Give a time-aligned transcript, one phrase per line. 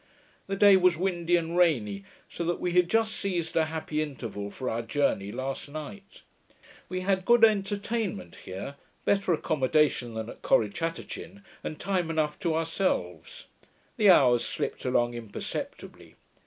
[0.47, 4.49] The day was windy and rainy, so that we had just seized a happy interval
[4.49, 6.23] for our journey last night.
[6.89, 13.45] We had good entertainment here, better accommodation than at Corrichatachin, and time enough to ourselves.
[13.97, 16.15] The hours slipped along imperceptibly.